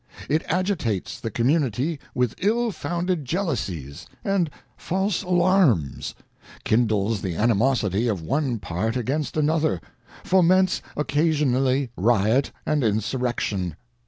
[0.01, 6.15] ŌĆö It agitates the community with ill founded jealousies and false alarms,
[6.63, 9.79] kindles the animosity of one part against another,
[10.23, 13.75] foments occasionally riot and insurrection.